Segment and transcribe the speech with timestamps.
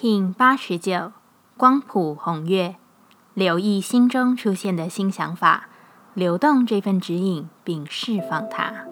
[0.00, 1.10] King 八十九，
[1.56, 2.76] 光谱红月，
[3.34, 5.68] 留意心中出现的新想法，
[6.14, 8.86] 流动这份指引，并释放它。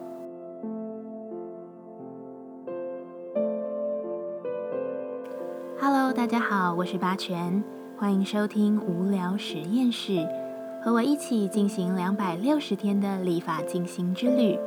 [5.80, 7.62] Hello，大家好，我是八全，
[7.96, 10.26] 欢迎收听无聊实验室，
[10.82, 14.58] 和我一起进行两百六十天的立法进行之旅，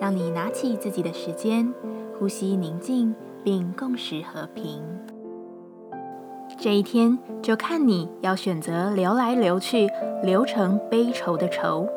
[0.00, 1.74] 让你拿起自己的时间，
[2.16, 3.12] 呼吸宁静，
[3.42, 4.80] 并共识和平。
[6.62, 9.88] 这一天就看你要选择流来流去，
[10.22, 11.88] 流成悲愁的愁，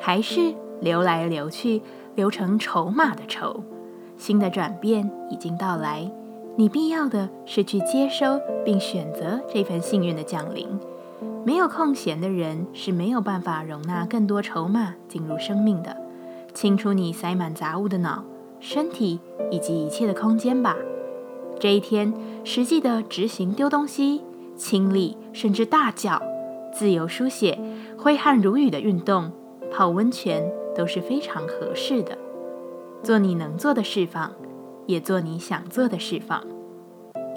[0.00, 1.82] 还是流来流去，
[2.14, 3.62] 流成筹码的筹。
[4.16, 6.10] 新的转变已经到来，
[6.56, 10.66] 你必要的是去接收并选择这份幸运的降临。
[11.44, 15.94] 没有空闲的人是没有办法容纳更多筹码进入生命的。
[16.54, 18.24] 清除你塞满杂物的脑、
[18.60, 20.74] 身体以及一切的空间吧。
[21.58, 22.12] 这一天，
[22.44, 24.22] 实际的执行丢东西、
[24.54, 26.20] 清理，甚至大叫、
[26.72, 27.58] 自由书写、
[27.96, 29.32] 挥汗如雨的运动、
[29.72, 32.16] 泡温泉都是非常合适的。
[33.02, 34.32] 做你能做的释放，
[34.86, 36.42] 也做你想做的释放。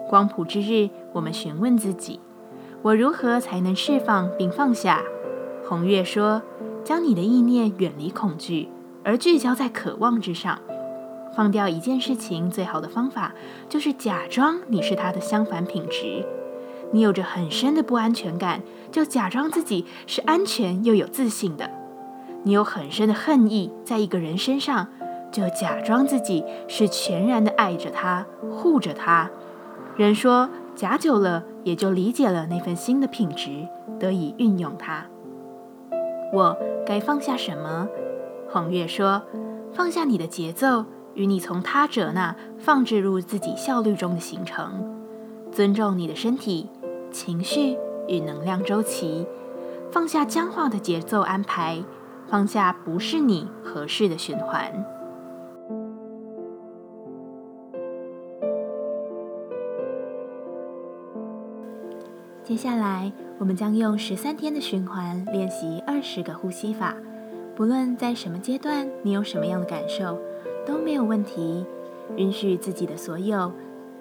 [0.10, 2.20] 光谱之日，我们询问自己：
[2.82, 5.02] 我如何才能释放并放下？
[5.66, 6.42] 红月说：
[6.84, 8.68] 将你的意念远离恐惧，
[9.04, 10.60] 而聚焦在渴望之上。
[11.36, 13.34] 放掉一件事情最好的方法，
[13.68, 16.26] 就是假装你是它的相反品质。
[16.92, 21.70] 你有着很深的不安全感，就假装自己是安全又有自信的。
[22.44, 24.88] 你有很深的恨意在一个人身上，
[25.32, 29.30] 就假装自己是全然的爱着他、护着他。
[29.98, 33.68] 人说假久了，也就理解了那份新的品质，
[34.00, 35.06] 得以运用它。
[36.34, 37.88] 我该放下什么？
[38.50, 39.22] 红月说：
[39.74, 40.86] 放下你的节奏。
[41.20, 45.04] 与你从他者那放置入自己效率中的形成，
[45.52, 46.70] 尊重你的身体、
[47.12, 49.28] 情绪与能量周期，
[49.92, 51.84] 放下僵化的节奏安排，
[52.30, 54.72] 放下不是你合适的循环。
[62.46, 66.96] 接下来，我们将用十三天的循环练习二十个呼吸法。
[67.58, 70.18] 不论在什么阶段，你有什么样的感受？
[70.70, 71.66] 都没有问题，
[72.16, 73.52] 允许自己的所有，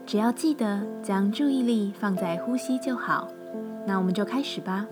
[0.04, 3.26] 只要记得将注意力放在呼吸就好。
[3.86, 4.86] 那我们就开始吧。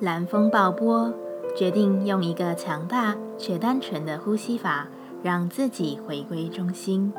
[0.00, 1.10] 蓝风暴波，
[1.56, 4.86] 决定用一个强大却单纯的呼吸法，
[5.22, 7.10] 让自己回归中心。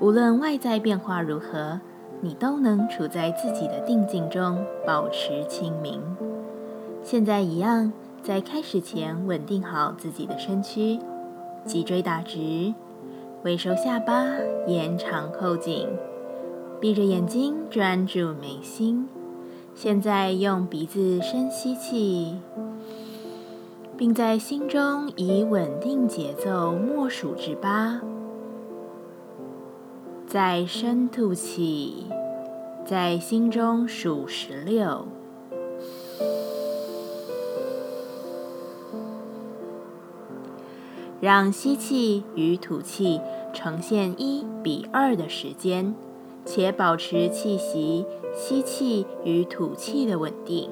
[0.00, 1.80] 无论外在变化如何，
[2.20, 6.02] 你都能处在自己的定境中，保持清明。
[7.04, 7.92] 现在一样，
[8.24, 10.98] 在开始前稳定好自己的身躯。
[11.64, 12.72] 脊椎打直，
[13.44, 14.24] 微收下巴，
[14.66, 15.88] 延长后颈，
[16.80, 19.08] 闭着眼睛专注眉心。
[19.76, 22.36] 现在用鼻子深吸气，
[23.96, 28.00] 并在心中以稳定节奏默数至八，
[30.26, 32.06] 再深吐气，
[32.84, 35.06] 在心中数十六。
[41.20, 43.20] 让吸气与吐气
[43.52, 45.94] 呈现一比二的时间，
[46.44, 50.70] 且保持气息吸气与吐气的稳定。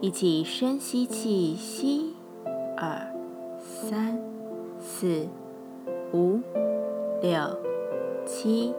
[0.00, 2.14] 一起深吸气，吸
[2.76, 3.12] 二
[3.58, 4.18] 三
[4.80, 5.26] 四
[6.12, 6.40] 五
[7.20, 7.58] 六
[8.24, 8.72] 七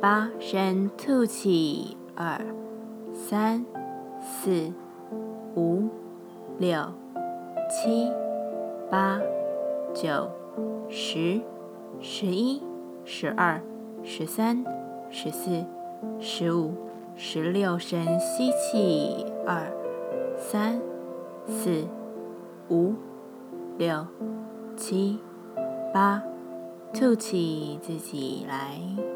[0.00, 2.40] 八，深吐气二
[3.12, 3.64] 三
[4.20, 4.72] 四
[5.54, 5.88] 五
[6.58, 6.92] 六
[7.70, 8.12] 七
[8.90, 9.20] 八。
[9.96, 10.30] 九、
[10.90, 11.40] 十、
[12.02, 12.62] 十一、
[13.06, 13.62] 十二、
[14.04, 14.62] 十三、
[15.08, 15.64] 十四、
[16.20, 16.74] 十五、
[17.16, 19.72] 十六，深吸气，二、
[20.36, 20.78] 三、
[21.46, 21.86] 四、
[22.68, 22.92] 五、
[23.78, 24.06] 六、
[24.76, 25.18] 七、
[25.94, 26.22] 八，
[26.92, 29.15] 吐气，自己来。